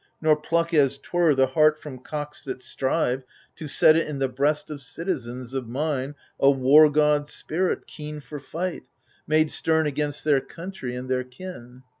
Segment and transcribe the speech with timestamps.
[0.19, 3.21] Nor pluck as 'twere the heart from cocks that strive,
[3.57, 8.19] To set it in the breast of citizens Of mine, a war god's spirit, keen
[8.19, 8.87] for fight,
[9.27, 11.83] Made stem against their country and their kin.